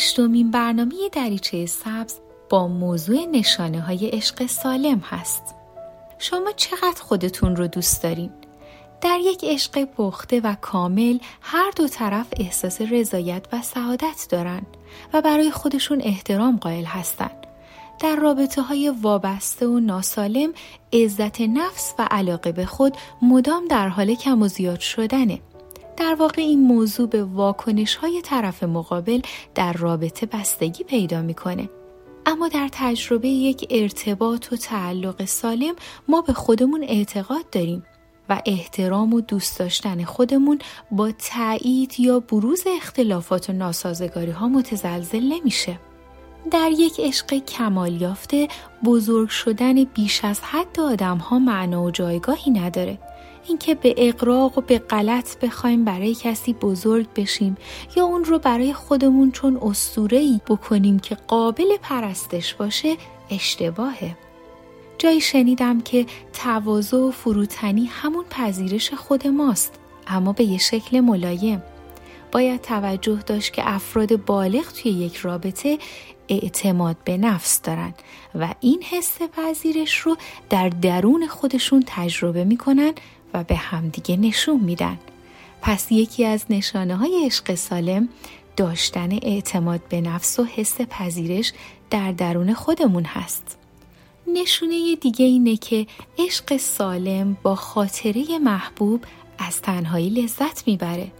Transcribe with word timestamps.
هشتمین 0.00 0.50
برنامه 0.50 0.94
دریچه 1.12 1.66
سبز 1.66 2.14
با 2.50 2.68
موضوع 2.68 3.24
نشانه 3.24 3.80
های 3.80 4.08
عشق 4.08 4.46
سالم 4.46 4.98
هست 4.98 5.42
شما 6.18 6.52
چقدر 6.56 7.02
خودتون 7.02 7.56
رو 7.56 7.66
دوست 7.66 8.02
دارین؟ 8.02 8.30
در 9.00 9.18
یک 9.22 9.44
عشق 9.44 9.84
پخته 9.84 10.40
و 10.40 10.54
کامل 10.60 11.18
هر 11.40 11.70
دو 11.76 11.88
طرف 11.88 12.26
احساس 12.36 12.80
رضایت 12.80 13.46
و 13.52 13.62
سعادت 13.62 14.26
دارن 14.30 14.62
و 15.12 15.20
برای 15.20 15.50
خودشون 15.50 16.00
احترام 16.02 16.56
قائل 16.56 16.84
هستند. 16.84 17.46
در 18.00 18.16
رابطه 18.16 18.62
های 18.62 18.92
وابسته 19.02 19.66
و 19.66 19.80
ناسالم 19.80 20.52
عزت 20.92 21.40
نفس 21.40 21.94
و 21.98 22.08
علاقه 22.10 22.52
به 22.52 22.66
خود 22.66 22.96
مدام 23.22 23.68
در 23.68 23.88
حال 23.88 24.14
کم 24.14 24.42
و 24.42 24.48
زیاد 24.48 24.80
شدنه. 24.80 25.40
در 25.96 26.14
واقع 26.14 26.42
این 26.42 26.60
موضوع 26.60 27.08
به 27.08 27.24
واکنش 27.24 27.94
های 27.94 28.22
طرف 28.22 28.62
مقابل 28.62 29.20
در 29.54 29.72
رابطه 29.72 30.26
بستگی 30.26 30.84
پیدا 30.84 31.22
می‌کنه. 31.22 31.68
اما 32.26 32.48
در 32.48 32.68
تجربه 32.72 33.28
یک 33.28 33.66
ارتباط 33.70 34.52
و 34.52 34.56
تعلق 34.56 35.24
سالم 35.24 35.74
ما 36.08 36.20
به 36.20 36.32
خودمون 36.32 36.84
اعتقاد 36.84 37.50
داریم 37.50 37.84
و 38.28 38.42
احترام 38.46 39.14
و 39.14 39.20
دوست 39.20 39.58
داشتن 39.58 40.04
خودمون 40.04 40.58
با 40.90 41.12
تایید 41.12 42.00
یا 42.00 42.20
بروز 42.20 42.64
اختلافات 42.76 43.50
و 43.50 43.52
ناسازگاری 43.52 44.30
ها 44.30 44.48
متزلزل 44.48 45.22
نمیشه. 45.22 45.80
در 46.50 46.70
یک 46.78 47.00
عشق 47.00 47.34
کمال 47.44 48.00
یافته 48.00 48.48
بزرگ 48.84 49.28
شدن 49.28 49.84
بیش 49.84 50.24
از 50.24 50.40
حد 50.40 50.80
آدم 50.80 51.16
ها 51.18 51.38
معنا 51.38 51.84
و 51.84 51.90
جایگاهی 51.90 52.50
نداره. 52.50 52.98
اینکه 53.48 53.74
به 53.74 53.94
اقراق 53.96 54.58
و 54.58 54.60
به 54.60 54.78
غلط 54.78 55.38
بخوایم 55.38 55.84
برای 55.84 56.14
کسی 56.14 56.52
بزرگ 56.52 57.06
بشیم 57.16 57.56
یا 57.96 58.04
اون 58.04 58.24
رو 58.24 58.38
برای 58.38 58.72
خودمون 58.72 59.30
چون 59.30 59.74
ای 60.10 60.40
بکنیم 60.46 60.98
که 60.98 61.14
قابل 61.14 61.76
پرستش 61.82 62.54
باشه 62.54 62.96
اشتباهه. 63.30 64.16
جایی 64.98 65.20
شنیدم 65.20 65.80
که 65.80 66.06
تواضع 66.32 66.96
و 66.96 67.10
فروتنی 67.10 67.86
همون 67.86 68.24
پذیرش 68.30 68.94
خود 68.94 69.26
ماست 69.26 69.74
اما 70.06 70.32
به 70.32 70.44
یه 70.44 70.58
شکل 70.58 71.00
ملایم. 71.00 71.62
باید 72.32 72.60
توجه 72.60 73.18
داشت 73.26 73.52
که 73.52 73.62
افراد 73.64 74.24
بالغ 74.24 74.72
توی 74.72 74.90
یک 74.92 75.16
رابطه 75.16 75.78
اعتماد 76.28 76.96
به 77.04 77.16
نفس 77.16 77.62
دارن 77.62 77.94
و 78.34 78.54
این 78.60 78.82
حس 78.82 79.18
پذیرش 79.22 79.98
رو 79.98 80.16
در 80.50 80.68
درون 80.68 81.26
خودشون 81.26 81.84
تجربه 81.86 82.44
می‌کنن 82.44 82.92
و 83.34 83.44
به 83.44 83.56
همدیگه 83.56 84.16
نشون 84.16 84.60
میدن. 84.60 84.98
پس 85.62 85.92
یکی 85.92 86.24
از 86.24 86.44
نشانه 86.50 86.96
های 86.96 87.22
عشق 87.26 87.54
سالم 87.54 88.08
داشتن 88.56 89.12
اعتماد 89.12 89.80
به 89.88 90.00
نفس 90.00 90.38
و 90.38 90.44
حس 90.44 90.80
پذیرش 90.80 91.52
در 91.90 92.12
درون 92.12 92.54
خودمون 92.54 93.04
هست. 93.04 93.58
نشونه 94.26 94.96
دیگه 94.96 95.24
اینه 95.24 95.56
که 95.56 95.86
عشق 96.18 96.56
سالم 96.56 97.36
با 97.42 97.54
خاطره 97.54 98.38
محبوب 98.38 99.04
از 99.38 99.62
تنهایی 99.62 100.10
لذت 100.10 100.66
می‌بره. 100.66 101.12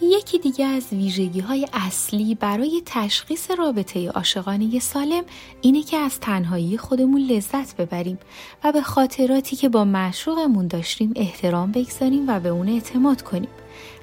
یکی 0.00 0.38
دیگه 0.38 0.64
از 0.64 0.92
ویژگی 0.92 1.40
های 1.40 1.66
اصلی 1.72 2.34
برای 2.34 2.82
تشخیص 2.86 3.50
رابطه 3.50 4.08
عاشقانه 4.08 4.78
سالم 4.78 5.24
اینه 5.60 5.82
که 5.82 5.96
از 5.96 6.20
تنهایی 6.20 6.78
خودمون 6.78 7.20
لذت 7.20 7.76
ببریم 7.76 8.18
و 8.64 8.72
به 8.72 8.82
خاطراتی 8.82 9.56
که 9.56 9.68
با 9.68 9.84
معشوقمون 9.84 10.66
داشتیم 10.66 11.12
احترام 11.16 11.72
بگذاریم 11.72 12.28
و 12.28 12.40
به 12.40 12.48
اون 12.48 12.68
اعتماد 12.68 13.22
کنیم. 13.22 13.48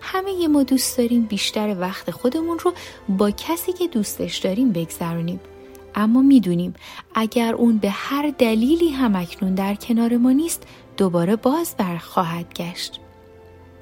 همه 0.02 0.48
ما 0.48 0.64
دوست 0.64 0.98
داریم 0.98 1.26
بیشتر 1.26 1.76
وقت 1.80 2.12
خودمون 2.12 2.60
رو 2.60 2.74
با 3.10 3.32
کسی 3.32 3.74
که 3.74 3.88
دوستش 3.88 4.38
داریم 4.38 4.72
بگذرونیم. 4.72 5.40
اما 5.96 6.22
می‌دونیم 6.22 6.74
اگر 7.16 7.54
اون 7.54 7.78
به 7.78 7.90
هر 7.90 8.34
دلیلی 8.38 8.90
هم 8.90 9.16
اکنون 9.16 9.56
در 9.56 9.76
کنار 9.76 10.18
ما 10.18 10.32
نیست 10.32 10.64
دوباره 10.98 11.36
باز 11.36 11.76
بر 11.78 11.98
خواهد 11.98 12.54
گشت. 12.54 13.00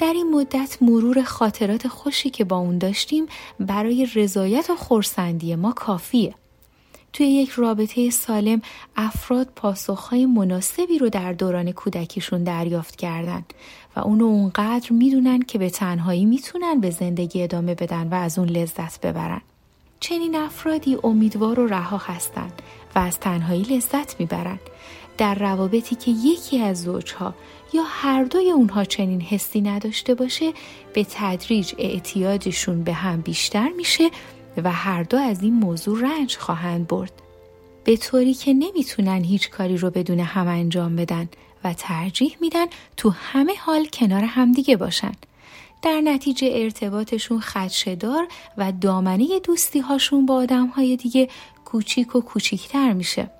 در 0.01 0.13
این 0.13 0.31
مدت 0.31 0.77
مرور 0.81 1.23
خاطرات 1.23 1.87
خوشی 1.87 2.29
که 2.29 2.43
با 2.43 2.57
اون 2.57 2.77
داشتیم 2.77 3.25
برای 3.59 4.07
رضایت 4.15 4.69
و 4.69 4.75
خورسندی 4.75 5.55
ما 5.55 5.71
کافیه. 5.71 6.35
توی 7.13 7.27
یک 7.27 7.49
رابطه 7.49 8.09
سالم 8.09 8.61
افراد 8.95 9.47
پاسخهای 9.55 10.25
مناسبی 10.25 10.97
رو 10.97 11.09
در 11.09 11.33
دوران 11.33 11.71
کودکیشون 11.71 12.43
دریافت 12.43 12.95
کردن 12.95 13.45
و 13.95 13.99
اونو 13.99 14.25
اونقدر 14.25 14.91
می‌دونن 14.91 15.39
که 15.39 15.57
به 15.57 15.69
تنهایی 15.69 16.25
می‌تونن 16.25 16.79
به 16.79 16.89
زندگی 16.89 17.43
ادامه 17.43 17.75
بدن 17.75 18.07
و 18.07 18.13
از 18.13 18.39
اون 18.39 18.49
لذت 18.49 19.01
ببرن. 19.01 19.41
چنین 20.01 20.35
افرادی 20.35 20.97
امیدوار 21.03 21.59
و 21.59 21.67
رها 21.67 21.97
هستند 21.97 22.61
و 22.95 22.99
از 22.99 23.19
تنهایی 23.19 23.63
لذت 23.63 24.19
می‌برند. 24.19 24.59
در 25.17 25.35
روابطی 25.35 25.95
که 25.95 26.11
یکی 26.11 26.59
از 26.59 26.81
زوجها 26.81 27.33
یا 27.73 27.83
هر 27.85 28.23
دوی 28.23 28.51
اونها 28.51 28.83
چنین 28.83 29.21
حسی 29.21 29.61
نداشته 29.61 30.15
باشه 30.15 30.53
به 30.93 31.05
تدریج 31.09 31.73
اعتیادشون 31.77 32.83
به 32.83 32.93
هم 32.93 33.21
بیشتر 33.21 33.69
میشه 33.69 34.09
و 34.57 34.71
هر 34.71 35.03
دو 35.03 35.17
از 35.17 35.43
این 35.43 35.53
موضوع 35.53 36.01
رنج 36.01 36.37
خواهند 36.37 36.87
برد 36.87 37.13
به 37.83 37.97
طوری 37.97 38.33
که 38.33 38.53
نمی‌تونن 38.53 39.23
هیچ 39.23 39.49
کاری 39.49 39.77
رو 39.77 39.89
بدون 39.89 40.19
هم 40.19 40.47
انجام 40.47 40.95
بدن 40.95 41.29
و 41.63 41.73
ترجیح 41.73 42.37
میدن 42.41 42.65
تو 42.97 43.09
همه 43.09 43.53
حال 43.59 43.85
کنار 43.93 44.23
همدیگه 44.23 44.77
باشن 44.77 45.11
در 45.81 46.01
نتیجه 46.01 46.49
ارتباطشون 46.51 47.39
خدشدار 47.39 48.27
و 48.57 48.71
دامنه 48.71 49.39
دوستی 49.39 49.79
هاشون 49.79 50.25
با 50.25 50.35
آدم 50.35 50.67
های 50.67 50.95
دیگه 50.95 51.29
کوچیک 51.65 52.15
و 52.15 52.21
کوچیکتر 52.21 52.93
میشه 52.93 53.31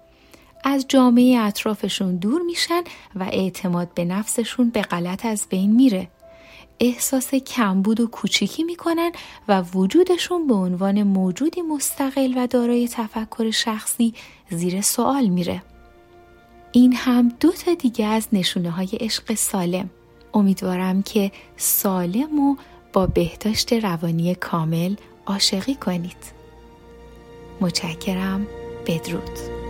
از 0.64 0.86
جامعه 0.88 1.40
اطرافشون 1.40 2.16
دور 2.16 2.42
میشن 2.42 2.82
و 3.16 3.24
اعتماد 3.24 3.94
به 3.94 4.06
نفسشون 4.06 4.70
به 4.70 4.82
غلط 4.82 5.26
از 5.26 5.48
بین 5.50 5.76
میره. 5.76 6.08
احساس 6.80 7.36
کمبود 7.36 8.00
و 8.00 8.08
کوچیکی 8.08 8.64
می‌کنن 8.64 9.12
و 9.48 9.62
وجودشون 9.62 10.48
به 10.48 10.54
عنوان 10.54 11.04
موجودی 11.04 11.62
مستقل 11.62 12.34
و 12.38 12.48
دارای 12.48 12.88
تفکر 12.88 13.52
شخصی 13.52 14.14
زیر 14.50 14.82
سوال 14.82 15.28
میره. 15.28 15.64
این 16.72 16.94
هم 16.94 17.30
دو 17.40 17.52
تا 17.52 17.74
دیگه 17.74 18.06
از 18.06 18.28
نشونه 18.34 18.70
های 18.70 18.90
عشق 19.00 19.34
سالم. 19.34 19.90
امیدوارم 20.34 21.02
که 21.04 21.32
سالم 21.58 22.40
و 22.40 22.56
با 22.94 23.08
بهداشت 23.08 23.74
روانی 23.74 24.36
کامل 24.36 24.96
عاشقی 25.26 25.76
کنید. 25.76 26.42
متشکرم 27.62 28.48
بدرود. 28.88 29.61